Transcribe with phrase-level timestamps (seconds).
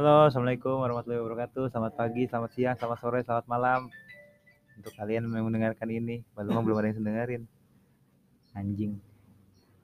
[0.00, 1.76] Halo, Assalamualaikum warahmatullahi wabarakatuh.
[1.76, 3.92] Selamat pagi, selamat siang, selamat sore, selamat malam.
[4.80, 7.42] Untuk kalian yang mendengarkan ini, belum belum ada yang dengerin.
[8.56, 8.96] Anjing.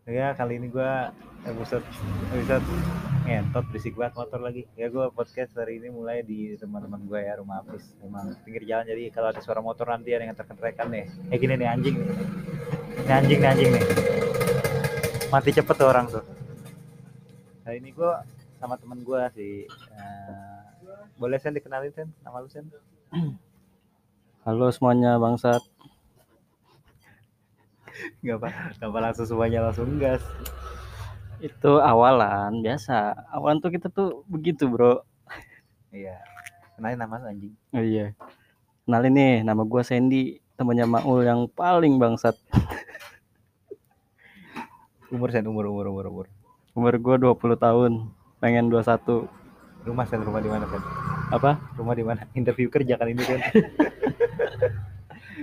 [0.08, 1.12] Ya, kali ini gua
[1.44, 1.84] episode
[2.32, 2.64] episode
[3.28, 4.64] ngentot berisik banget motor lagi.
[4.72, 7.84] Ya gua podcast hari ini mulai di teman-teman gue ya, rumah Apis.
[8.00, 11.12] Emang pinggir jalan jadi kalau ada suara motor nanti ada yang terkentrekan nih.
[11.28, 12.08] Eh gini nih anjing nih.
[13.04, 13.84] Ini anjing nih anjing nih.
[15.28, 16.24] Mati cepet tuh orang tuh.
[17.68, 18.24] Hari ini gua
[18.66, 19.54] sama temen gue sih
[19.94, 20.60] uh,
[21.16, 22.66] boleh sen dikenalin sen nama lu sen
[24.42, 25.62] Halo semuanya bangsat.
[28.20, 30.22] nggak apa nggak apa langsung semuanya langsung gas
[31.36, 33.12] Itu awalan biasa.
[33.28, 35.02] Awalan tuh kita tuh begitu bro.
[35.90, 36.18] iya
[36.74, 38.12] kenalin nama lu anjing Oh iya.
[38.82, 42.34] Kenalin nih, nama gua Sandy, temannya Maul yang paling bangsat.
[45.06, 46.26] umur sen umur umur umur umur
[46.70, 47.92] Umur gua 20 tahun,
[48.38, 49.26] pengen 21.
[49.82, 50.82] rumah sen rumah di mana sen
[51.30, 51.58] Apa?
[51.74, 53.40] rumah di mana interview kerja kan ini kan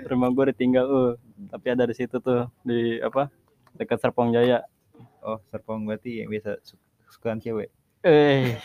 [0.03, 1.11] Rumah gua ditinggal uh.
[1.47, 3.31] Tapi ada di situ tuh di apa?
[3.72, 4.61] Dekat Serpong Jaya.
[5.23, 6.75] oh serpong berarti yang biasa su
[7.08, 7.72] sukaan cewek
[8.03, 8.59] Eh,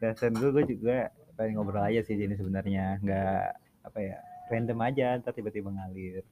[0.00, 3.44] dan sen gue gue juga pengen ngobrol aja sih ini sebenarnya nggak
[3.84, 4.16] apa ya
[4.48, 6.24] random aja ntar tiba-tiba ngalir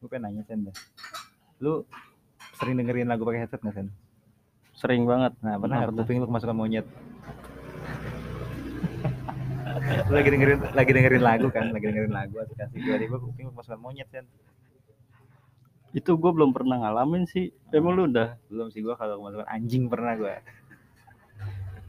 [0.00, 0.64] gue pengen nanya sen
[1.60, 1.84] lu
[2.56, 3.88] sering dengerin lagu pakai headset nggak sen
[4.74, 5.32] sering banget.
[5.40, 5.98] Nah, pernah nggak tuh?
[6.02, 6.86] kuping lu kemasukan monyet?
[10.08, 13.52] lu lagi dengerin lagi dengerin lagu kan, lagi dengerin lagu asik asik tiba-tiba kuping lu
[13.54, 14.24] kemasukan monyet kan.
[15.94, 17.54] Itu gua belum pernah ngalamin sih.
[17.70, 18.34] Emang lu udah?
[18.50, 20.42] Belum sih gua kalau kemasukan anjing pernah gua.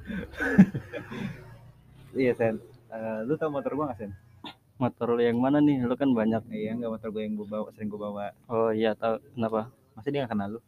[2.22, 2.62] iya Sen.
[2.94, 4.12] Eh, lu tau motor gua gak Sen?
[4.78, 5.82] Motor lu yang mana nih?
[5.82, 6.46] Lu kan banyak.
[6.54, 8.30] Iya enggak motor gua yang gua bawa sering gua bawa.
[8.46, 9.74] Oh iya, tahu kenapa?
[9.98, 10.62] Masa dia gak kenal lu?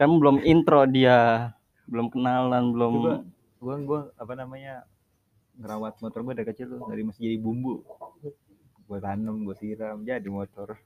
[0.00, 1.52] Kan belum intro dia.
[1.84, 3.14] Belum kenalan, belum Coba
[3.60, 4.88] gua gua apa namanya
[5.60, 7.84] ngerawat motor gua dari kecil tuh dari masih jadi bumbu.
[8.88, 10.80] Gua tanam, gua siram, jadi motor.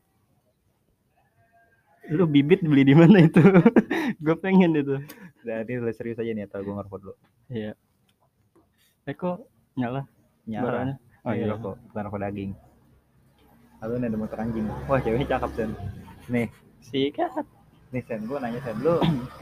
[2.04, 3.41] lu bibit beli di mana itu
[4.25, 5.00] gue pengen itu
[5.41, 7.14] Dan ini udah serius aja nih atau gua ngerokok dulu.
[7.48, 7.72] iya
[9.08, 9.41] eh kok
[9.72, 10.04] nyala
[10.44, 10.64] Nyala.
[10.69, 10.94] baranya
[11.25, 12.52] Oh iya iya rokok, bukan rokok daging.
[13.81, 14.66] Lalu nih ada motor anjing.
[14.84, 15.70] Wah ceweknya cakep Sen.
[16.28, 16.52] Nih,
[16.84, 17.48] sikat
[17.94, 18.99] nih Sen, gue nanya Sen, lu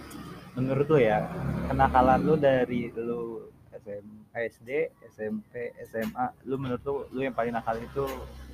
[0.57, 1.25] menurut lu ya
[1.67, 4.05] kenakalan lu dari lu SM,
[4.37, 4.69] SD,
[5.09, 8.05] SMP, SMA, lu menurut lu lu yang paling nakal itu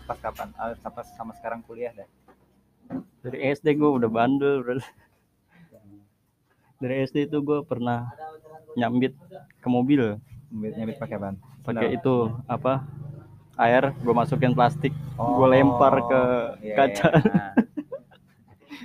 [0.07, 0.49] pas kapan?
[0.57, 2.09] Ah, sampai sama sekarang kuliah dah.
[3.21, 4.81] dari SD gue udah bandel bro
[6.79, 8.09] dari SD itu gue pernah
[8.73, 9.13] nyambit
[9.59, 10.17] ke mobil
[10.49, 11.37] Nyambit, nyambit pakai apaan?
[11.61, 12.15] pakai itu
[12.49, 12.87] apa
[13.61, 16.21] air gue masukin plastik Oh, gue lempar ke
[16.63, 17.21] iya, kaca iya.
[17.27, 17.53] Nah.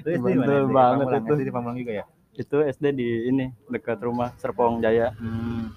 [0.05, 0.51] Lu SD SD?
[0.69, 1.33] banget Pamulang, itu.
[1.33, 2.05] SD di Pamulang juga ya?
[2.33, 5.69] itu SD di ini dekat rumah Serpong Jaya Hmm.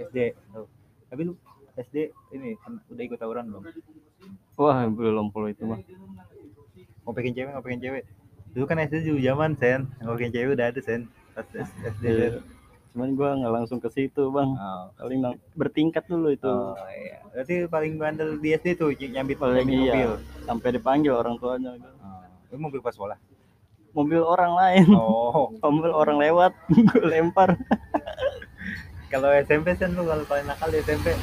[0.00, 0.16] SD.
[0.48, 0.66] Tuh.
[1.06, 1.32] Tapi lu
[1.76, 1.96] SD
[2.32, 3.64] ini kan udah ikut tawuran belum?
[4.54, 5.78] wah belum puluh itu mah
[7.02, 8.02] Ngopekin cewek, ngopekin cewek.
[8.50, 11.06] Dulu kan SD dulu zaman Sen, ngopekin cewek udah ada Sen.
[11.32, 12.04] Pas SD.
[12.04, 12.30] Iya.
[12.88, 14.90] cuman gue nggak langsung ke situ bang Oh.
[14.96, 15.20] paling
[15.54, 17.20] bertingkat dulu itu Oh iya.
[17.28, 19.92] Berarti paling bandel di SD tuh ny- nyambit Paling iya.
[19.92, 20.10] mobil.
[20.42, 21.78] sampai dipanggil orang tuanya Oh.
[22.48, 23.18] Itu mobil pas sekolah.
[23.88, 25.48] mobil orang lain Oh.
[25.64, 27.56] mobil orang lewat gue lempar
[29.12, 31.16] kalau SMP Sen lu kalau paling nakal di SMP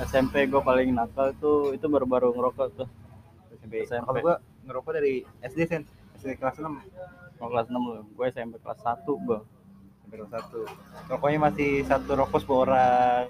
[0.00, 2.88] SMP gue paling nakal tuh itu baru-baru ngerokok tuh
[3.50, 3.82] SMP.
[3.84, 4.06] SMP.
[4.06, 4.34] Kalau gua
[4.64, 5.82] ngerokok dari SD Sen.
[6.16, 6.70] SD kelas 6
[7.38, 9.38] mau kelas 6 loh gue SMP kelas 1 gue
[10.00, 11.10] sampai kelas 1.
[11.10, 13.24] Rokoknya masih satu rokok per orang.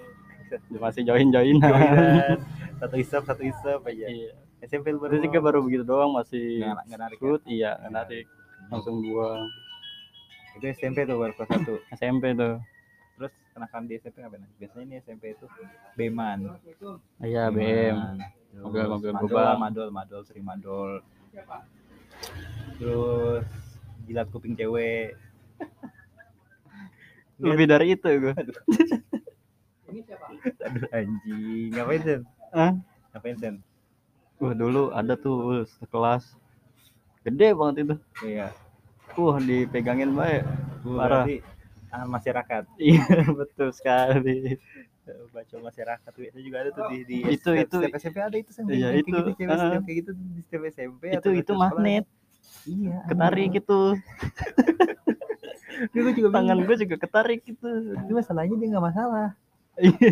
[0.71, 2.37] masih join-joinan Joinan.
[2.77, 4.05] satu isap, satu isap aja.
[4.09, 7.35] iya SMP baru juga baru begitu doang masih Nggak- nggak narik ya?
[7.45, 8.25] iya nggak narik
[8.67, 9.47] langsung buang
[10.51, 11.95] itu SMP tuh baru kelas 1.
[11.95, 12.59] SMP tuh
[13.15, 14.43] Terus kenakan di SMP ngapain?
[14.55, 15.45] Biasanya ini SMP itu
[15.93, 16.55] Beman.
[17.19, 18.15] iya BM
[18.49, 19.57] Terus Mobil-mobil madol, gobang.
[19.59, 21.03] madol, madol, sering madol.
[22.75, 23.45] Terus
[24.03, 25.13] jilat kuping cewek.
[27.39, 28.33] lebih dari itu gue
[30.59, 31.69] Aduh anjing.
[31.71, 32.21] Ngapain Sen?
[32.51, 32.71] Hah?
[33.11, 33.55] Ngapain Sen?
[34.39, 36.23] Wah dulu ada tuh uh, sekelas
[37.21, 37.95] gede banget itu
[38.25, 38.47] Iya.
[39.13, 40.47] wah dipegangin baik
[40.81, 41.27] Parah.
[41.89, 42.63] ah, masyarakat.
[42.79, 43.03] iya
[43.39, 44.55] betul sekali
[45.33, 48.51] Baca masyarakat itu juga ada tuh di, di Itu- setiap, itu- setiap SMP ada itu
[48.53, 48.63] Sen.
[48.69, 49.59] Iya, Kayak itu, gitu, cewek ah.
[49.59, 52.05] setiap kayak gitu di setiap SMP itu itu magnet
[52.63, 52.97] Iya.
[53.05, 53.79] ketarik gitu
[55.89, 59.27] Itu gue juga tangan gue juga ketarik gitu Tapi masalahnya dia nggak masalah.
[59.79, 60.11] Iya.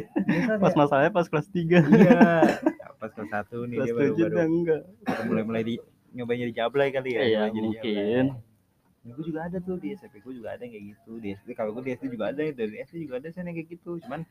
[0.57, 2.19] Pas kayak- masalahnya pas kelas 3 Iya.
[2.97, 4.81] Pas kelas satu nih kelas dia baru 7 baru enggak
[5.23, 5.75] mulai mulai di
[6.09, 7.21] nyobain jadi jablay kali ya.
[7.21, 9.13] iya mungkin jablay.
[9.13, 11.71] gue juga ada tuh di SMP gue juga ada yang kayak gitu di SD kalau
[11.71, 14.25] gue di SD juga ada dari SD juga ada sih yang kayak gitu cuman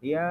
[0.00, 0.26] ya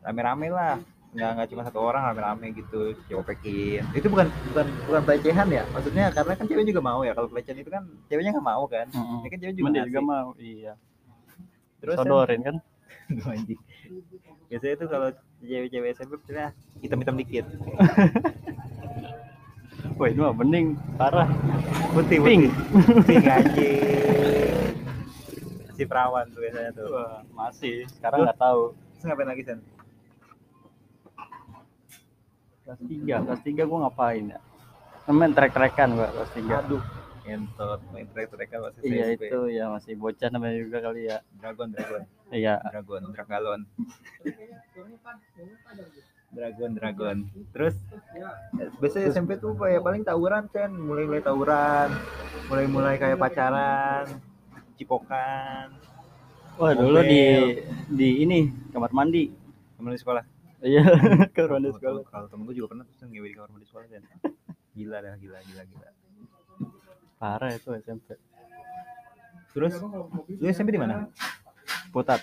[0.00, 0.76] rame-rame lah
[1.10, 6.04] nggak nggak cuma satu orang rame-rame gitu copekin itu bukan bukan bukan pelecehan ya maksudnya
[6.10, 9.18] karena kan cewek juga mau ya kalau pelecehan itu kan ceweknya nggak mau kan Mm-mm.
[9.18, 10.72] ini kan cewek juga dia juga mau iya
[11.78, 12.56] terus sodorin kan
[13.10, 13.60] Aduh, anjing.
[14.52, 15.08] biasanya tuh kalau
[15.40, 16.52] cewek-cewek SMP misalnya
[16.84, 17.46] hitam-hitam dikit.
[19.98, 20.78] Wah itu mah bening.
[20.94, 21.28] Parah.
[21.90, 23.02] Putih pink putih.
[23.06, 23.24] Pink.
[23.26, 23.80] Anjing.
[25.72, 26.84] Si perawan tuh biasanya tuh.
[26.92, 27.88] Wah, masih.
[27.88, 28.76] Sekarang nggak tahu.
[28.76, 29.58] terus ngapain lagi sen
[32.62, 34.38] kelas tiga kelas tiga gua ngapain ya?
[35.10, 36.62] Main trek-trekan gua kelas tiga.
[36.62, 37.80] Aduh entot.
[37.94, 39.24] Main trek-trekan masih iya SMP.
[39.28, 41.18] itu ya masih bocah namanya juga kali ya.
[41.38, 42.02] Dragon dragon.
[42.32, 42.54] Iya.
[42.62, 43.60] Dragon dragalon.
[46.32, 47.16] Dragon dragon.
[47.52, 47.76] Terus
[48.80, 51.88] biasanya SMP tuh kayak paling tawuran kan mulai mulai tawuran.
[52.50, 54.06] Mulai mulai kayak pacaran
[54.80, 55.78] cipokan.
[56.58, 57.22] Wah dulu di
[57.92, 59.30] di ini kamar mandi.
[59.78, 60.24] Temen di sekolah.
[60.62, 60.82] Iya
[61.34, 62.02] kamar mandi sekolah.
[62.06, 64.04] kalau temen gue juga pernah tuh ngewe di kamar mandi sekolah kan
[64.78, 65.88] gila dah gila gila gila
[67.22, 68.18] parah itu SMP
[69.52, 69.78] terus?
[70.32, 71.06] Lu SMP di mana?
[71.94, 72.18] Putat.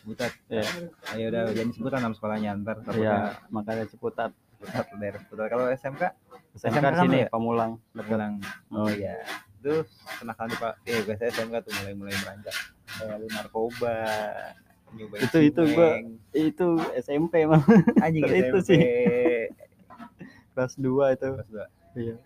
[0.00, 0.64] Butat ya
[1.12, 6.02] ayo udah jangan sebutan nama sekolahnya ntar iya makanya Ciputat Butat daerah Butat kalau SMK
[6.56, 7.28] SMK kan sini ya?
[7.28, 7.76] Pamulang.
[7.92, 8.40] Bilang
[8.72, 9.20] oh iya.
[9.60, 9.84] Itu
[10.16, 12.56] kenakalan di pak eh gue SMK tuh mulai mulai beranjak.
[12.88, 13.96] Kayak lu narkoba
[14.88, 16.06] nyobain Itu- itu gua- cimeng.
[16.32, 17.60] itu SMP mah
[18.00, 18.80] anjing itu SMP sih.
[20.54, 21.28] kelas 2 itu.
[21.28, 21.66] Kelas dua.
[21.94, 22.16] iya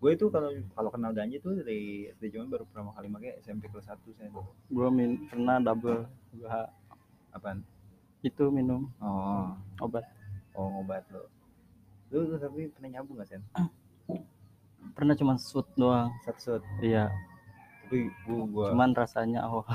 [0.00, 3.68] gue itu kalau kalau kenal ganja tuh dari dari zaman baru pertama kali pakai SMP
[3.68, 4.32] kelas 1 saya
[4.72, 6.08] gua min pernah double
[6.40, 6.72] gua
[7.36, 7.60] apaan?
[8.24, 9.56] Itu minum oh.
[9.80, 10.04] obat.
[10.56, 11.28] Oh obat lo.
[12.10, 13.42] Lu, lu tapi pernah nyambung gak sen?
[14.96, 16.10] Pernah cuma shoot doang.
[16.24, 17.12] Satu shot iya.
[17.84, 19.68] Tapi gua gua cuman rasanya oh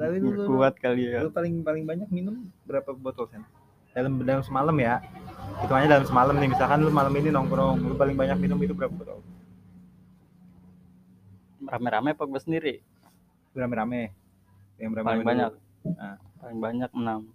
[0.00, 1.24] tapi lu, kuat kali ya.
[1.24, 3.44] lu paling paling banyak minum berapa botol sen?
[3.92, 5.04] Dalam dalam semalam ya
[5.64, 8.94] hitungannya dalam semalam nih misalkan lu malam ini nongkrong lu paling banyak minum itu berapa
[8.94, 9.18] botol
[11.68, 12.80] rame-rame apa gua sendiri?
[13.52, 14.16] Rame-rame.
[14.80, 15.52] Yang berapa paling banyak.
[15.84, 16.16] Nah.
[16.38, 17.28] paling banyak 6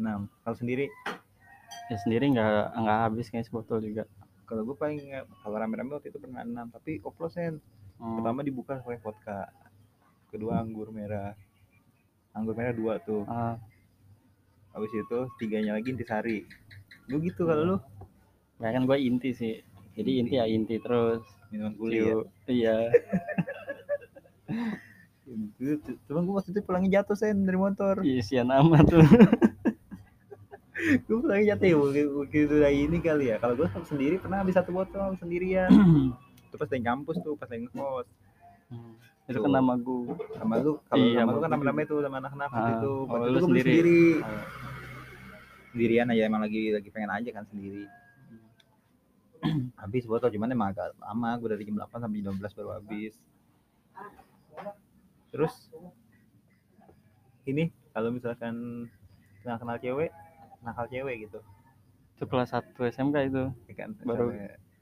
[0.00, 0.20] enam.
[0.46, 0.86] Kalau sendiri?
[1.90, 4.06] Ya sendiri nggak nggak habis kayak sebotol juga.
[4.46, 4.98] Kalau gue paling
[5.42, 7.60] kalau rame-rame waktu itu pernah enam tapi oplosan
[8.00, 8.16] Hmm.
[8.16, 9.52] pertama dibuka pakai vodka
[10.32, 11.36] kedua anggur merah.
[12.32, 13.28] Anggur merah dua tuh.
[13.28, 13.60] Ah,
[14.72, 16.48] habis itu tiganya lagi intisari
[17.06, 17.76] lu gitu kalau lu.
[18.58, 19.54] Ya kan gua inti sih.
[19.94, 21.22] Jadi inti ya inti terus.
[21.50, 22.14] Minuman kulit ya
[22.46, 22.74] iya.
[26.06, 28.02] Cuman gue waktu itu pulangnya jatuh sen dari motor.
[28.02, 29.02] Isian amat tuh
[31.06, 31.66] gue pulangnya jatuh.
[31.66, 31.76] Ya
[32.08, 33.36] begitu dari ini kali ya.
[33.38, 35.70] Kalau gue sendiri pernah habis satu botol sendirian.
[36.50, 38.06] Itu pas dari kampus tuh pas lagi ngekos.
[38.70, 38.94] Hmm.
[39.30, 40.18] itu kan nama gua.
[40.34, 42.92] Sama lu kalau Iya, sama lu kan rame-rame tuh sama anak-anak Ah, itu.
[43.06, 43.70] Kalau waktu itu gue sendiri.
[43.70, 44.02] sendiri.
[44.18, 44.42] Ah.
[45.70, 47.86] Sendirian aja emang lagi lagi pengen aja kan sendiri.
[49.80, 53.14] Habis botol cuman emang agak lama gue dari jam 8 sampai jam 12 baru habis.
[55.30, 55.54] Terus
[57.46, 58.86] ini kalau misalkan
[59.40, 60.10] kenal kenal cewek
[60.60, 61.40] nakal cewek gitu.
[62.18, 63.44] Itu kelas 1 SMK itu.
[63.70, 64.36] Ya kan Baru-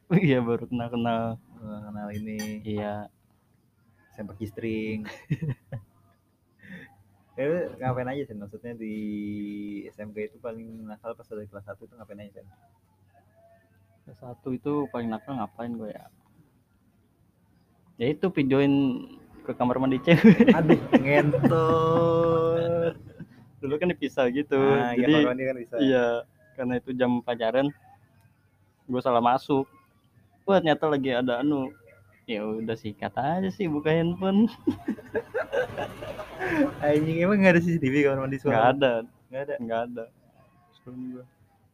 [0.24, 1.20] iya baru kenal kenal
[1.60, 2.64] kenal ini.
[2.66, 3.06] Iya.
[4.16, 5.06] Sempak string
[7.46, 8.94] lu ngapain aja sih maksudnya di
[9.94, 12.56] SMK itu paling nakal pas dari kelas 1 itu ngapain aja sih
[14.08, 16.08] kelas 1 itu paling nakal ngapain gue ya?
[17.98, 19.04] Ya itu videoin
[19.44, 20.54] ke kamar mandi cewek.
[20.54, 22.94] Aduh ngentot.
[23.58, 24.54] Dulu kan dipisah gitu.
[24.54, 25.74] Nah, jadi ya kalau ini kan bisa.
[25.82, 26.06] iya
[26.54, 27.66] karena itu jam pelajaran
[28.88, 29.66] gue salah masuk.
[30.48, 31.68] Wah ternyata lagi ada anu
[32.28, 34.52] ya udah sikat aja sih buka handphone.
[36.84, 38.92] Anjing emang nggak ada CCTV kamar mandi nggak sekolah ada.
[39.32, 39.54] Nggak ada?
[39.56, 40.04] Nggak ada.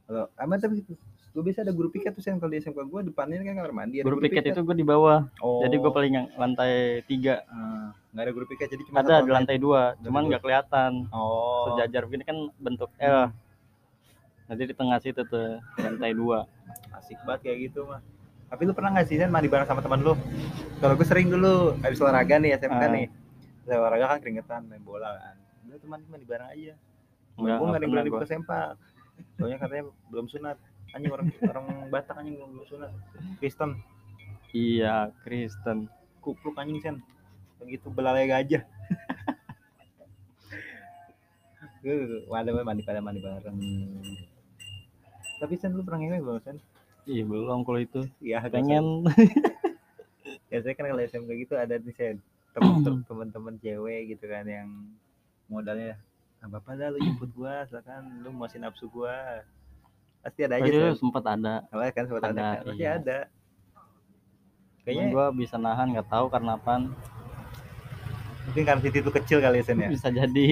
[0.07, 0.87] Kalau aman tapi
[1.35, 2.39] gue biasa ada guru piket tuh sen.
[2.39, 5.27] Kalau di SMK gue depannya kan kamar mandi ada guru piket itu gue di bawah.
[5.43, 5.59] Oh.
[5.67, 7.43] Jadi gue paling yang lantai tiga.
[7.51, 11.11] Ah, nggak ada guru piket jadi cuma ada di lantai dua cuman nggak kelihatan.
[11.11, 11.75] Oh.
[11.75, 13.35] Sejajar begini kan bentuk L
[14.47, 16.47] nanti di tengah situ tuh lantai dua.
[16.95, 18.14] Asik banget kayak gitu mah
[18.49, 20.15] tapi lu pernah nggak sih Sen mandi bareng sama teman lu?
[20.79, 22.91] Kalau gue sering dulu habis olahraga nih SMK Ah.
[22.91, 23.07] nih.
[23.65, 25.37] Habis olahraga kan keringetan main bola kan.
[25.67, 26.75] Udah teman mandi bareng aja.
[27.35, 28.77] Enggak, gue nggak ada berani buka sempak.
[29.35, 30.57] Soalnya katanya belum sunat.
[30.95, 32.91] Anjing orang orang Batak anjing belum belum sunat.
[33.39, 33.71] Kristen.
[34.55, 35.91] Iya Kristen.
[36.21, 36.97] Kupluk anjing sen.
[37.59, 38.63] Begitu belalai gajah.
[41.83, 43.57] Gue wadah mandi pada mandi bareng.
[45.37, 46.57] Tapi sen lu pernah ngewe belum sen
[47.05, 48.01] Iya belum kalau itu.
[48.21, 49.05] ya Pengen.
[50.49, 52.17] biasanya kan kalau SMK gitu ada nih Sen
[52.57, 54.69] temen- temen-temen cewek gitu kan yang
[55.51, 56.01] modalnya
[56.41, 59.45] ah, bapak dah lu jemput gua silakan lu muasin nafsu gua
[60.25, 61.55] pasti ada aja Aduh, Sen sempat ada.
[61.69, 62.93] Awalnya kan sempat ada, Ada, kan pasti iya.
[62.97, 63.19] ada
[64.85, 66.83] Kayaknya gua bisa nahan nggak tahu karena apaan.
[68.45, 70.47] mungkin karena Siti itu kecil kali ya ya Bisa jadi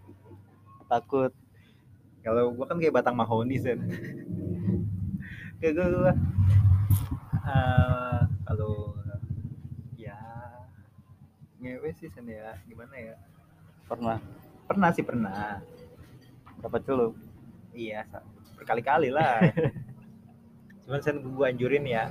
[0.90, 1.30] takut.
[2.20, 3.78] kalau gua kan kayak batang mahoni Sen
[5.60, 6.12] kayak gua, gua
[7.44, 8.96] eh, kalau
[10.00, 10.16] ya
[11.60, 12.56] ngewe sih Sen ya.
[12.64, 13.16] Gimana ya?
[13.84, 14.18] Pernah?
[14.64, 15.60] Pernah sih pernah.
[16.58, 17.14] Berapa celup?
[17.70, 18.02] iya
[18.58, 19.46] berkali-kali lah.
[20.88, 22.08] Cuman Sen gua anjurin ya.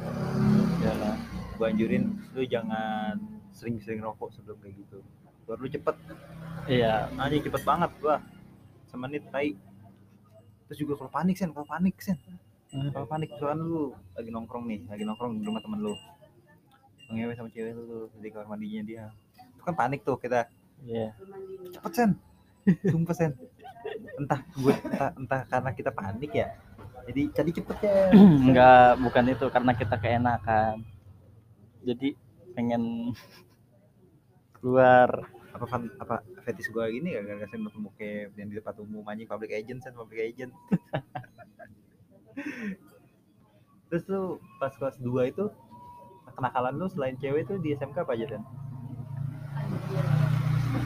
[0.86, 1.18] Ya lah.
[1.58, 3.20] gua anjurin lu jangan
[3.52, 5.02] sering-sering rokok sebelum kayak gitu.
[5.50, 5.96] Biar lu cepet.
[6.70, 7.10] Iya.
[7.18, 8.22] anjing cepet banget gua.
[8.86, 9.58] Semenit tai.
[10.70, 12.14] Terus juga kalau panik sen kalau panik sen
[12.70, 15.94] kalau panik misalkan lu lagi nongkrong nih lagi nongkrong di rumah temen lu.
[17.10, 19.04] Ngewe sama cewek lu tuh di kamar mandinya dia.
[19.58, 20.46] Itu kan panik tuh kita.
[20.86, 21.18] Iya.
[21.74, 22.12] cepet sen.
[22.86, 23.34] Sumpah sen.
[24.22, 26.54] Entah gue entah, entah karena kita panik ya.
[27.10, 27.98] Jadi jadi cepet ya.
[28.46, 30.86] Enggak, bukan itu karena kita keenakan.
[31.82, 32.14] Jadi
[32.54, 33.14] pengen
[34.62, 35.26] keluar.
[35.50, 39.02] apa fan, apa fetis gua gini gak gara-gara sen nonton bokep yang di tempat umum
[39.10, 40.54] anjing public agent sen public agent
[43.90, 44.22] terus lu
[44.58, 45.46] pas kelas 2 itu
[46.32, 48.44] kenakalan lu selain cewek tuh di SMK apa aja sen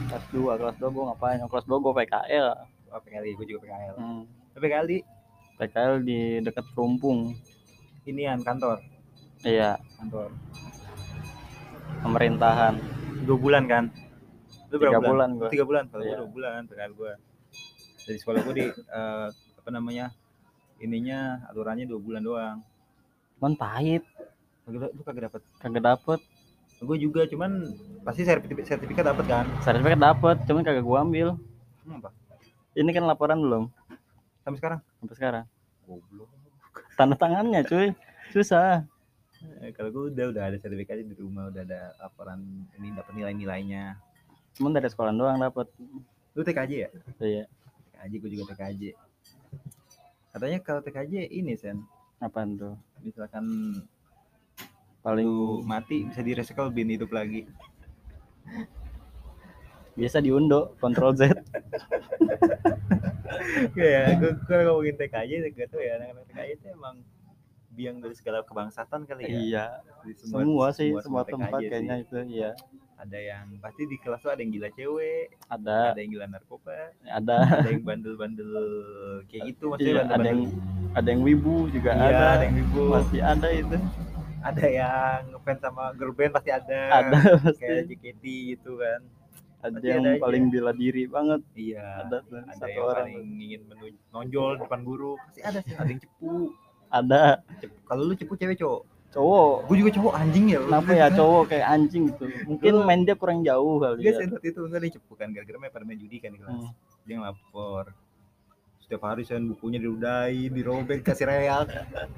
[0.06, 1.36] Kelas 2, kelas 2 gue ngapain?
[1.36, 2.46] Yang Kelas 2 gue PKL.
[2.88, 4.22] oh, PKL gue juga PKL Hmm.
[4.50, 4.96] tapi kali
[5.56, 7.34] PKL di dekat Perumpung.
[8.04, 8.80] inian kantor
[9.42, 10.28] Iya, kantor
[12.00, 12.74] pemerintahan.
[13.22, 13.84] dua bulan kan
[14.66, 15.48] lu Tiga berapa bulan Lu gua.
[15.48, 16.16] tiga bulan kalau Iya.
[16.18, 17.12] dua bulan PKL gua
[18.02, 20.12] dari sekolah gua di eh, apa namanya
[20.78, 22.56] ininya aturannya dua bulan doang
[23.38, 24.02] Cuman pahit,
[24.68, 25.40] lu, lu kagak dapet?
[25.60, 26.20] Kagak dapet.
[26.84, 27.72] gue juga cuman
[28.04, 29.48] pasti sertifikat sertifikat dapet kan?
[29.64, 31.38] Sertifikat dapet, cuman kagak gua ambil.
[31.86, 32.12] Hmm, apa?
[32.76, 33.64] Ini kan laporan belum?
[34.44, 34.80] Sampai sekarang?
[35.00, 35.44] Sampai sekarang.
[35.88, 36.28] goblok.
[36.96, 37.96] Tanda tangannya cuy,
[38.36, 38.84] susah.
[39.60, 42.40] Eh, kalau gue udah udah ada sertifikatnya di rumah udah ada laporan
[42.80, 43.96] ini dapat nilai-nilainya.
[44.56, 45.68] Cuman dari sekolah doang dapet.
[46.34, 46.90] lu TKJ ya?
[47.22, 47.44] Iya,
[47.92, 48.82] TKJ gue juga TKJ
[50.34, 51.86] katanya kalau TKJ ini sen
[52.24, 52.74] apaan tuh?
[53.00, 53.44] misalkan
[55.04, 57.44] Paling lu mati bisa di recycle bin hidup lagi
[59.94, 61.28] biasa diundo, kontrol Z.
[63.78, 66.96] ya gue kalau ngomongin TKJ gak tau ya anak-anak TKJ itu emang
[67.70, 69.64] biang dari segala kebangsaan kali ya Iya,
[70.02, 71.68] Di semua, sih, semua, TKJ tempat sih.
[71.70, 72.50] kayaknya itu, iya.
[72.94, 76.94] Ada yang pasti di kelas tuh ada yang gila cewek Ada, ada yang gila narkoba
[77.04, 78.52] ada, ada yang bandel-bandel
[79.26, 80.38] kayak gitu maksudnya iya, ada bandel-bandel.
[80.38, 82.82] yang ada yang wibu juga Iya, ada, ada yang wibu.
[82.88, 83.76] masih ada itu,
[84.40, 87.18] ada yang ngefans sama girl band pasti ada, ada
[87.52, 88.24] kayak pasti, JKT
[88.54, 89.00] gitu kan.
[89.58, 90.20] Ada pasti yang ada aja.
[90.20, 94.52] paling bela diri banget, iya ada tuh ada satu yang orang, paling ingin menun- nonjol
[94.56, 95.74] depan guru pasti ada sih.
[95.74, 96.34] Ada yang cepu.
[96.86, 97.22] Ada.
[97.82, 98.82] Kalau lu cepu cewek cowok
[99.14, 99.54] cowok.
[99.64, 102.24] gue juga cowok anjing ya Kenapa ya cowok kayak anjing gitu?
[102.44, 104.18] Mungkin main dia kurang jauh kali Iya, ya.
[104.18, 106.38] sen waktu itu enggak ada yang cepu kan gara-gara main pada main judi kan di
[106.38, 106.50] kelas.
[106.52, 106.70] Hmm.
[107.02, 107.84] Dia ngelapor.
[108.76, 111.64] Setiap hari sen bukunya diludahi, dirobek, kasih real.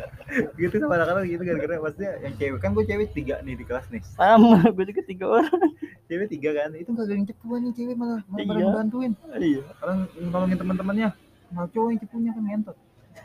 [0.59, 3.87] gitu sama anak-anak gitu gara-gara maksudnya yang cewek kan gue cewek tiga nih di kelas
[3.87, 4.03] nih.
[4.03, 5.63] Sama, gue juga tiga orang.
[6.07, 6.71] Cewek tiga kan.
[6.73, 8.65] Itu enggak ada yang cepuan nih cewek malah malah Iya.
[8.65, 9.13] ngebantuin.
[9.37, 9.63] Iya.
[9.79, 11.09] Orang nolongin teman-temannya.
[11.49, 12.77] Malah cowok yang cepunya kan ngentot.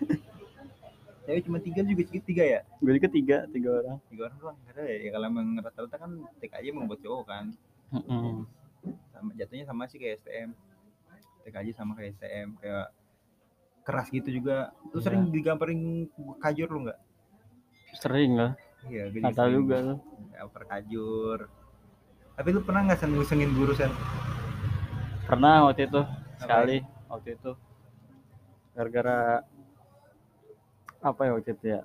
[1.32, 2.60] cewek cuma tiga juga sedikit tiga ya?
[2.84, 3.98] Gue juga tiga, tiga orang.
[4.12, 6.12] tiga orang doang ada ya, ya kalau emang rata-rata kan
[6.44, 7.46] TKJ buat cowok kan.
[7.92, 8.48] Mm-mm.
[9.12, 10.50] sama jatuhnya sama sih kayak STM
[11.44, 12.88] TKJ sama kayak STM kayak
[13.88, 14.76] keras gitu juga.
[14.92, 15.06] Lu Iya.
[15.08, 15.82] sering digambarin
[16.38, 17.00] kajur lu nggak?
[17.96, 18.52] Sering lah.
[18.90, 19.56] iya gue sering.
[19.62, 19.98] juga tuh.
[20.36, 21.40] gambar kajur.
[22.36, 23.92] Tapi lu pernah nggak sen ngusengin guru sen
[25.30, 26.02] Pernah waktu itu
[26.42, 27.52] sekali waktu itu.
[28.72, 29.44] Gara-gara
[31.02, 31.82] apa ya waktu itu ya?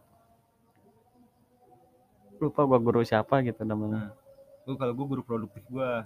[2.37, 4.13] Lupa gua guru siapa gitu namanya.
[4.65, 6.05] Lu kalau gue guru produktif gua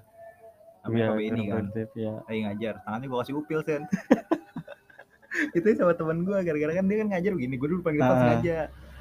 [0.81, 1.65] namanya Pak ini kan?
[1.93, 2.13] ya.
[2.23, 3.83] Lagi ngajar tangannya gua kasih upil sen.
[5.57, 8.21] Itu sama teman gua gara-gara kan dia kan ngajar begini gua dulu panggil pas Ah.
[8.21, 8.59] sengaja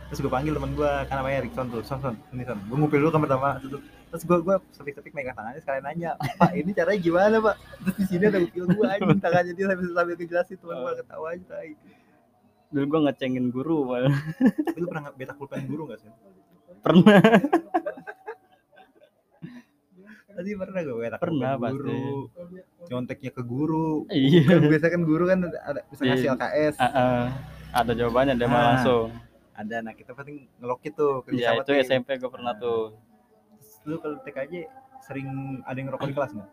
[0.09, 2.57] terus gua panggil teman gua kan namanya Rickson tuh son son ini son.
[2.65, 6.09] Gua ngupil dulu kan pertama terus, terus gua gua sepik sepik megang tangannya sekalian nanya
[6.17, 7.55] pak ini caranya gimana pak?
[7.77, 11.27] Terus di sini ada upil gua anjing tangannya dia sambil sambil ngejelasin teman gua ketawa
[11.29, 11.57] aja
[12.69, 14.13] dulu gua ngecengin guru malah
[14.71, 16.11] lu pernah nggak beta pulpen guru nggak sih
[16.79, 17.19] pernah
[20.29, 22.01] tadi pernah gak beta Pernah, pulpen guru
[22.87, 26.33] nyonteknya ke guru iya kan biasa kan guru kan ada bisa ngasih Iya.
[26.33, 27.23] LKS Ah, ah.
[27.75, 28.65] ada jawabannya dia mah Ah.
[28.73, 29.07] langsung
[29.51, 31.71] ada nah kita pasti ngelokit tuh kerja Iya sama itu.
[31.83, 32.61] SMP gue pernah Nah.
[32.61, 32.81] tuh.
[33.83, 34.53] Lu kalau TKJ
[35.01, 35.27] sering
[35.61, 36.49] ada yang ngerokok di kelas nggak?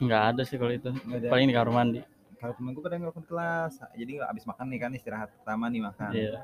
[0.00, 0.90] Nggak ada sih kalau itu.
[1.22, 2.00] Paling di kamar mandi.
[2.38, 6.10] Kalau temen gue kadang di kelas, jadi abis makan nih kan istirahat pertama nih makan.
[6.14, 6.38] Iya.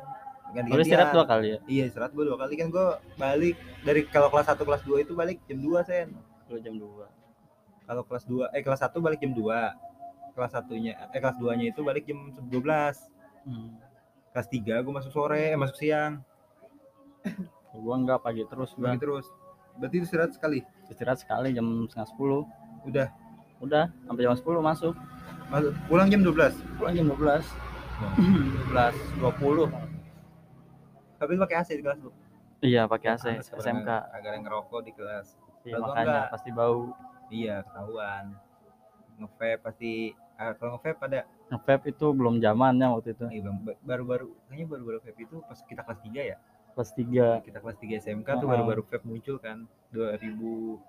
[0.51, 0.79] Ganti-gantian.
[0.79, 1.59] Lu istirahat dua kali ya.
[1.71, 5.13] Iya istirahat gue dua kali kan gue balik dari kalau kelas 1 kelas 2 itu
[5.15, 6.09] balik jam 2 sen.
[6.51, 7.87] Lu jam 2.
[7.87, 10.35] Kalau kelas 2 eh kelas 1 balik jam 2.
[10.35, 12.51] Kelas satunya eh kelas 2 nya itu balik jam 12.
[13.47, 13.79] Hmm.
[14.35, 16.19] Kelas 3 gue masuk sore, eh, masuk siang.
[17.75, 18.95] Gua enggak pagi terus gua.
[18.95, 19.27] Bagi terus.
[19.79, 20.63] Berarti itu istirahat sekali.
[20.87, 22.43] Istirahat sekali jam setengah sepuluh.
[22.87, 23.11] Udah
[23.63, 24.95] Udah sampai jam 10 masuk.
[25.87, 26.57] Pulang jam 12.
[26.77, 27.45] Pulang jam 12.
[28.71, 29.71] 12 20.
[31.15, 32.11] Tapi lu pakai AC di kelas lu.
[32.61, 33.89] Iya, pakai AC Pantes SMK.
[34.11, 35.27] Agak ada yang ngerokok di kelas.
[35.63, 36.27] Iya, makanya enggak.
[36.31, 36.81] pasti bau.
[37.29, 38.25] Iya, ketahuan.
[39.15, 39.91] Ngevape pasti
[40.35, 41.21] ah, kalau ngevape pada
[41.55, 43.25] Vape itu belum zamannya waktu itu.
[43.31, 46.37] bang, ba- baru-baru kayaknya baru-baru vape itu pas kita kelas 3 ya.
[46.75, 48.51] Kelas 3 Kita kelas 3 SMK tuh Oh.
[48.51, 50.83] baru-baru vape muncul kan 2000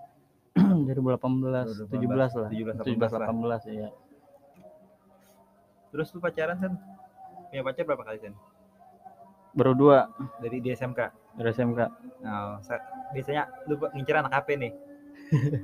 [0.56, 2.50] 2018, 17 lah.
[2.50, 3.28] 17 17 18 lah.
[3.30, 3.88] 18 iya.
[5.96, 6.74] Terus lu pacaran kan?
[7.48, 8.36] Punya pacar berapa kali Sen?
[9.56, 11.00] Baru dua Dari di SMK.
[11.34, 11.80] dari SMK.
[12.20, 14.76] Nah, sa- biasanya lu ngincer anak apa nih?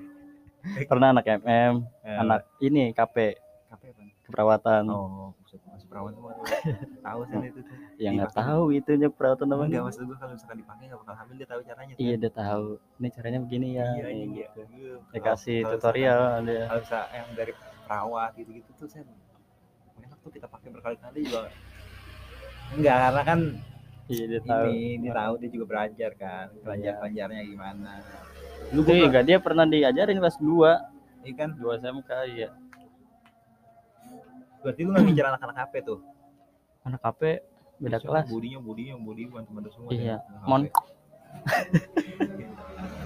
[0.88, 3.36] Pernah anak MM, Eh, anak ini KP,
[3.68, 4.04] KP apa?
[4.24, 4.84] keperawatan.
[4.88, 5.34] Oh,
[5.68, 6.46] masih perawan semua tuh.
[7.08, 7.76] Tahu Sen itu tuh.
[7.98, 9.80] Ya nggak tahu itunya perawatan Enggak namanya.
[9.84, 11.94] maksud gua kalau misalkan dipakai enggak bakal hamil dia tahu caranya.
[11.98, 12.66] Iya dia tahu.
[12.96, 13.88] Ini caranya begini ya.
[13.92, 14.26] Iya, iya.
[14.48, 14.62] gitu.
[14.72, 14.94] Iya.
[15.12, 16.58] Dikasih tutorial ada.
[16.70, 17.52] kalau bisa yang dari
[17.84, 19.04] perawat gitu-gitu tuh sen
[20.22, 21.50] enak tuh kita pakai berkali-kali juga
[22.72, 23.40] enggak karena kan
[24.12, 24.66] Iya dia tahu.
[24.68, 27.00] ini dia tahu dia juga belajar kan belajar Iya.
[27.00, 27.92] belajarnya gimana
[28.70, 32.50] Lu tuh enggak dia pernah diajarin kelas 2, ini kan 2 SMK iya.
[34.62, 36.00] berarti lu nggak ngincer anak-anak HP tuh
[36.82, 37.22] Anak KP
[37.82, 38.26] beda Bisa, kelas.
[38.30, 40.16] budinya budinya budi bantu-bantu semua Iya.
[40.22, 40.62] Anak Mon.
[40.62, 40.74] HP.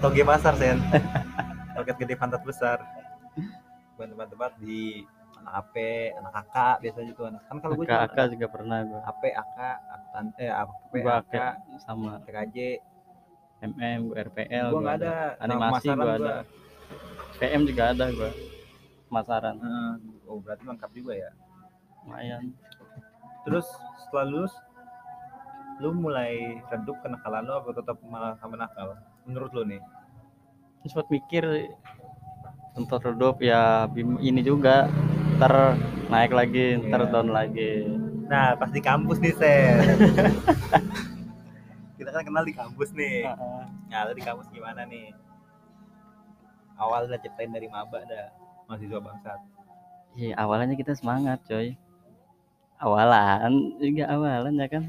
[0.02, 0.76] toge pasar sen
[1.76, 2.84] toket gede pantat besar
[3.96, 5.06] banget di
[5.46, 5.74] anak HP
[6.18, 9.00] anak kakak biasanya tuh anak kan kalau gue Kakak kakak juga pernah gua.
[9.06, 9.58] HP AK
[10.10, 12.56] tante eh HP Gua AK kayak sama TKJ
[13.56, 16.34] MM, gua RPL, gua nggak ada Animasi gua ada.
[17.38, 18.30] PM juga ada gua.
[19.06, 19.90] Pemasaran Heeh.
[20.26, 21.30] oh berarti lengkap juga ya
[22.02, 22.42] lumayan.
[23.46, 23.66] terus
[24.02, 24.54] setelah lulus
[25.78, 29.78] lu mulai redup kenakalan lu apa tetap malah sama nakal menurut lu nih
[30.82, 31.70] sempat mikir
[32.74, 34.90] untuk redup ya ini juga
[35.36, 35.76] ntar
[36.08, 37.12] naik lagi ntar Iya.
[37.12, 37.72] down lagi.
[38.26, 39.76] Nah pas di kampus nih Sen.
[41.96, 43.24] Kita kan kenal di kampus nih.
[43.88, 45.12] Nah lu di kampus gimana nih?
[46.76, 48.32] Awal udah ceritain dari maba dah
[48.68, 49.40] mahasiswa bangsat.
[50.16, 51.76] Iya awalnya kita semangat coy.
[52.76, 54.84] Awalan juga awalan ya kan?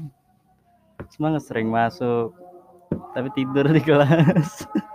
[1.08, 2.32] Semangat sering masuk
[3.12, 4.64] tapi tidur di kelas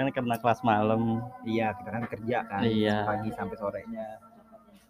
[0.00, 1.20] karena karena kelas malam.
[1.44, 3.04] Iya kita kan kerja kan Iya.
[3.04, 4.06] pagi sampai sorenya.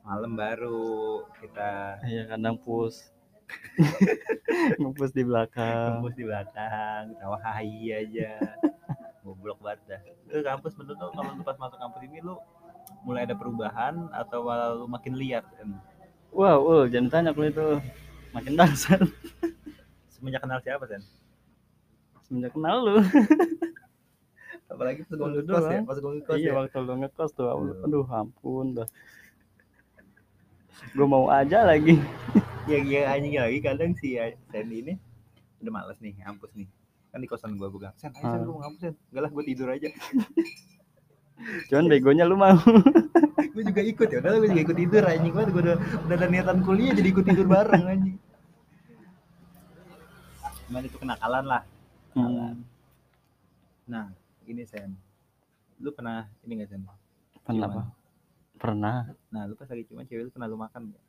[0.06, 3.10] Malam baru kita iya kadang pus
[4.78, 5.98] ngepus di belakang.
[5.98, 8.30] Kampus di belakang tawa hai aja.
[9.26, 10.00] Goblok banget dah.
[10.30, 12.38] Lu kampus menurut lu kalau lu pas masuk kampus ini lu
[13.02, 15.72] mulai ada perubahan atau malah lu makin liar kan
[16.30, 17.68] wow ul jangan tanya kalau itu.
[18.30, 19.02] Makin dasar
[20.14, 21.02] semenjak kenal siapa sen?
[22.22, 22.94] Semenjak kenal lu
[24.70, 26.54] apalagi pas gue ngekos ya pas gue ngekos iya ya.
[26.56, 27.84] waktu lu ngekos tuh Iya.
[27.84, 28.06] aduh.
[28.08, 28.88] Ampun dah.
[30.90, 31.98] Gue mau aja lagi.
[32.64, 34.94] Ya ya anjing lagi kadang sih ya sen ini
[35.58, 36.70] udah males nih ngampus nih.
[37.10, 38.40] Kan di kosan gua gua bilang sen ayo sen Ah.
[38.40, 39.88] gua mau ngampus sen enggak lah gua tidur aja.
[41.66, 42.54] Cuman begonya lu mau.
[43.50, 45.32] Gua juga ikut ya udah gua juga ikut tidur anjing.
[45.32, 48.16] Banget gua udah udah ada niatan kuliah jadi ikut tidur bareng anjing.
[50.64, 51.62] Cuman itu kenakalan lah
[52.10, 52.66] Hmm,
[53.84, 54.10] nah
[54.50, 54.98] ini sen.
[55.80, 56.82] Lu pernah ini gak sen?
[57.46, 57.82] Pernah apa
[58.60, 59.08] pernah.
[59.32, 61.04] Nah lu pas lagi cuman cewek lu pernah lu makan gak?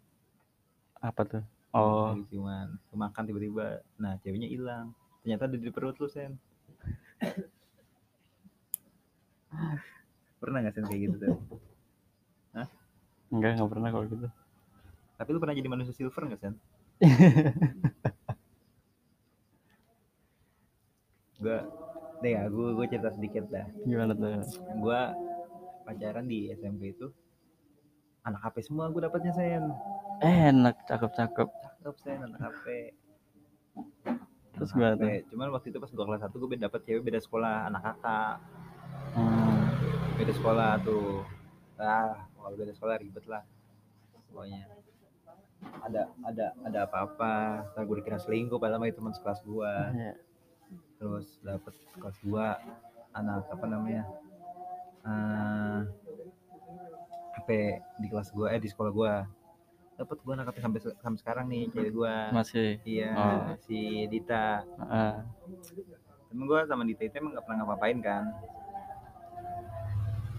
[1.02, 1.42] apa tuh?
[1.74, 3.84] Oh lagi cuman lu makan tiba-tiba.
[4.00, 4.96] Nah ceweknya hilang.
[5.22, 6.40] Ternyata ada di perut lu sen.
[10.40, 11.36] Pernah gak sen kayak gitu sen?
[13.32, 14.28] Enggak enggak pernah kalau gitu.
[15.20, 16.56] Tapi lu pernah jadi manusia silver gak sen?
[21.42, 21.66] Gua
[22.22, 23.66] deh ya gua gua cerita sedikit dah.
[23.84, 24.46] Gimana tuh?
[24.78, 25.12] Gua
[25.84, 27.10] pacaran di SMP itu
[28.22, 29.66] anak HP semua gua dapatnya sen.
[30.22, 32.94] Enak cakep cakep cakep sen anak HP
[34.54, 35.26] Terus gimana HP.
[35.34, 38.36] cuman waktu itu pas gua kelas satu beda dapet cewek beda sekolah anak kakak
[39.18, 39.62] hmm.
[40.22, 41.26] beda sekolah tuh.
[41.82, 43.42] Ah kalau beda sekolah ribet lah
[44.30, 44.70] pokoknya.
[45.62, 47.34] Ada ada ada apa-apa.
[47.74, 50.14] Ntar gue dikira selingkuh padahal itu teman sekelas gue Iya.
[50.96, 52.58] Terus dapet kelas gua
[53.12, 54.04] anak apa namanya
[55.02, 55.80] eh
[57.34, 57.50] HP
[57.98, 59.14] di kelas gua eh di sekolah gua.
[59.98, 62.30] Dapet gua anak HP sampai sampai sekarang nih cewek gua.
[62.30, 62.78] Masih?
[62.86, 63.54] Iya Oh.
[63.66, 64.62] si Dita.
[64.66, 65.14] Heeh.
[66.32, 68.24] temen gua sama Dita itu emang gak pernah ngapa-ngapain kan.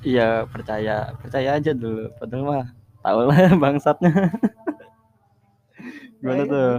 [0.03, 2.11] Iya percaya percaya aja dulu.
[2.18, 2.66] Padahal mah
[3.03, 4.11] tau lah bangsatnya.
[6.23, 6.71] Gimana tuh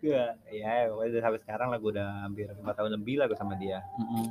[0.00, 3.54] gua ya udah sampai sekarang lah gua udah hampir lima tahun lebih lah gua sama
[3.54, 3.84] dia.
[3.96, 4.26] Mm-mm.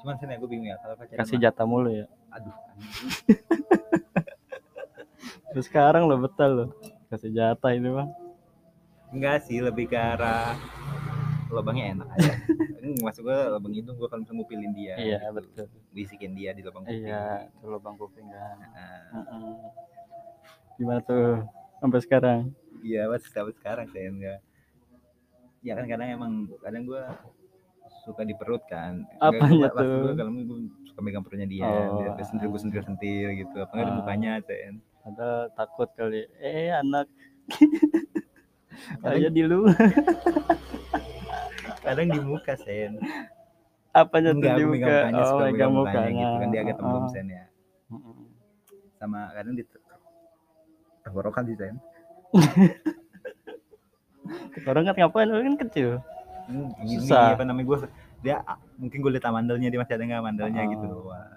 [0.00, 2.06] cuman sih gue bingung ya kalau pacaran kasih mah- jatah mulu ya?
[2.32, 3.10] Aduh anjing.
[5.52, 6.66] terus sekarang lo betul lo?
[7.06, 8.08] Kasih jatah ini mah
[9.10, 10.56] enggak sih lebih ke arah
[11.50, 12.32] lubangnya enak aja.
[13.04, 15.36] Maksud gua lubang hidung gua kalau misalnya ngupilin dia iya gitu.
[15.36, 15.66] betul.
[15.92, 17.04] Bisikin dia di lubang kuping.
[17.04, 18.56] Iya itu lubang kuping kan.
[18.56, 19.52] Nah, Mm-mm.
[20.74, 21.44] gimana tuh
[21.76, 22.40] sampai sekarang?
[22.80, 24.40] Iya, mas sampai sekarang saya enggak.
[25.60, 27.02] Ya kan kadang emang kadang gua
[28.02, 29.04] suka di perut kan.
[29.18, 30.12] Apanya gua- tuh?
[30.14, 32.10] Kalau gua suka megang perutnya dia, Oh.
[32.10, 33.54] dia sentil gua sentil sentil gitu.
[33.58, 33.96] Apa enggak di Ah.
[33.98, 34.74] mukanya, Sen.
[35.00, 37.08] ada takut kali eh anak
[39.00, 39.72] Kadang, aja di luar
[41.82, 42.94] kadang di muka, Sen.
[43.90, 46.98] apanya tuh Enggak, di muka mukanya, oh megang mukanya mukanya gitu kan dia agak tembem,
[46.98, 47.06] Oh.
[47.06, 47.44] Sen ya.
[48.94, 49.62] Sama kadang di
[51.02, 51.74] tenggorokan sih, Sen.
[54.64, 55.90] orang kan ngapain lu kan kecil
[56.42, 57.38] Hmm, ini Susah.
[57.38, 57.78] apa namanya gua
[58.18, 60.68] dia ah, mungkin gue lihat mandelnya dia masih ada nggak mandelnya Oh.
[60.68, 61.30] gitu Wah.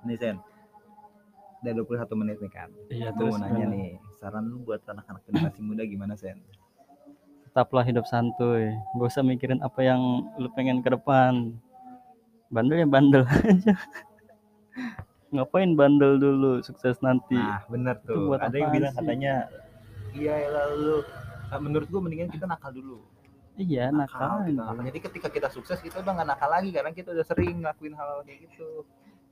[0.00, 0.36] Nih Sen,
[1.60, 2.68] udah 21 menit nih kan.
[2.88, 6.40] iya Gue mau nanya nih, saran lu buat anak-anak generasi muda gimana Sen?
[7.42, 9.98] tetaplah hidup santuy gak usah mikirin apa yang
[10.34, 11.50] lu pengen ke depan
[12.48, 13.74] bandel ya bandel aja
[15.30, 18.98] ngapain bandel dulu sukses nanti Nah bener Itu tuh, buat ada yang bilang sih?
[18.98, 19.34] katanya,
[20.12, 21.02] iya lalu
[21.58, 23.02] menurut gue mendingan kita nakal dulu.
[23.56, 24.84] iya nakal kita nakal.
[24.86, 28.22] Jadi ketika kita sukses kita udah gak nakal lagi karena kita udah sering ngelakuin hal
[28.22, 28.86] kayak gitu.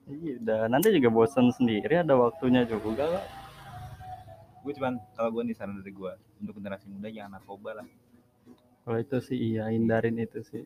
[0.08, 3.22] iya udah nanti juga bosan sendiri ada waktunya juga
[4.58, 7.86] Gue cuman kalau gue nih saran dari gue untuk generasi muda jangan narkoba lah.
[8.82, 10.64] kalau itu sih iya hindarin itu sih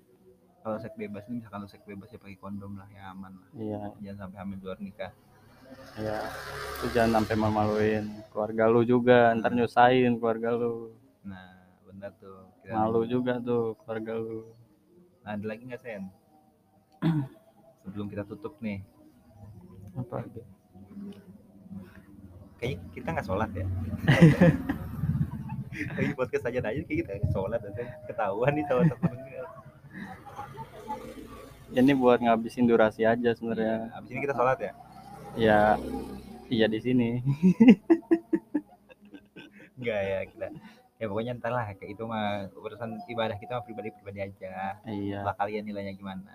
[0.63, 3.49] Kalau seks bebas nih misalkan seks bebas ya pakai kondom lah ya aman lah.
[3.59, 5.13] iya Jangan sampai hamil di luar nikah.
[5.99, 6.19] iya
[6.79, 10.95] lu jangan sampai malu-maluin keluarga lu juga ntar nyusahin keluarga lu
[11.27, 11.47] Nah
[11.87, 12.51] bener tuh.
[12.63, 14.55] Kita malu juga tuh keluarga lu
[15.23, 16.11] Nah, ada lagi nggak Sen?
[17.87, 18.83] Sebelum kita tutup nih,
[19.95, 20.27] apa
[22.59, 23.63] kayaknya kita nggak sholat ya.
[25.95, 27.87] Lagi podcast aja aja kayak kita nggak sholat Sen.
[28.11, 29.15] Ketahuan nih sama temen
[31.73, 34.73] ini buat ngabisin durasi aja sebenarnya Abis ini kita sholat ya?
[35.33, 35.61] ya
[36.53, 37.25] iya di sini
[39.81, 40.47] Enggak ya kita.
[41.03, 44.79] Ya pokoknya ntar lah kayak itu mah urusan ibadah kita mah pribadi-pribadi aja.
[44.87, 46.31] iya Lah kalian nilainya gimana?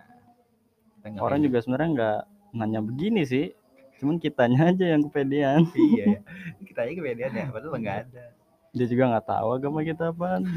[1.00, 2.20] Kita orang juga sebenarnya nggak
[2.52, 3.56] nanya begini sih
[4.04, 5.72] cuman kitanya aja yang kepedean.
[5.72, 6.22] Iya ya.
[6.68, 8.26] Kita aja kepedean ya, padahal nggak ada.
[8.76, 10.44] dia juga nggak tahu agama kita apaan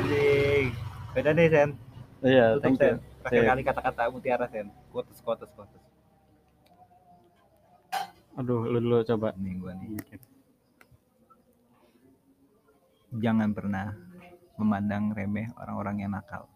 [0.00, 0.66] Anjing.
[1.12, 1.70] Beda nih Sen.
[2.24, 2.96] iya Tutup thank Sen.
[2.96, 4.66] you Terakhir kali kata-kata mutiara Sen.
[4.88, 5.79] Quotes, quotes, quotes.
[8.38, 9.96] Aduh lu dulu coba Nih gua nih.
[13.18, 13.90] jangan pernah
[14.54, 16.46] memandang remeh orang-orang yang nakal.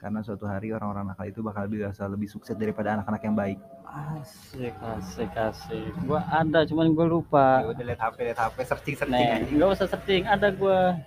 [0.00, 3.58] Karena suatu hari orang-orang nakal itu bakal bisa lebih sukses daripada anak-anak yang baik.
[3.94, 8.96] asik asik asik gua ada cuman gua lupa Ya udah lihat HP, lihat HP, searching
[8.98, 10.98] searching nggak usah searching ada gua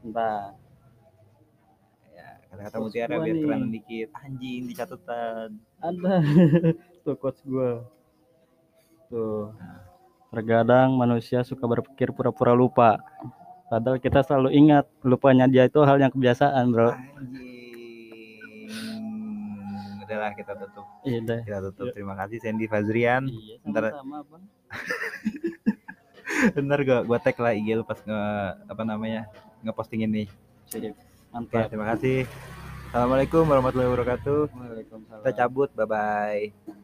[0.00, 0.56] Bentar.
[2.08, 4.08] Ya, kata-kata mutiara biar keren dikit.
[4.16, 5.60] Anjing di catatan.
[5.76, 6.14] ada
[7.04, 7.84] tuh quotes gua
[9.10, 9.50] tuh
[10.30, 13.02] terkadang manusia suka berpikir pura-pura lupa
[13.66, 17.58] padahal kita selalu ingat lupanya dia itu hal yang kebiasaan bro Anjing.
[20.00, 20.86] Udahlah kita tutup.
[21.02, 21.86] iya deh Kita tutup.
[21.86, 21.94] Yuk.
[21.94, 23.26] Terima kasih Sandy Fazrian.
[23.26, 24.44] iya Ntar- sama-sama bang
[26.56, 28.20] Bentar gua gua tag lah IG lu pas nge
[28.64, 29.28] apa namanya?
[29.60, 30.24] ngeposting ini.
[30.72, 32.24] Terima kasih.
[32.88, 34.40] Assalamualaikum warahmatullahi wabarakatuh.
[34.48, 35.68] Waalaikumsalam Kita cabut.
[35.76, 36.79] Bye bye.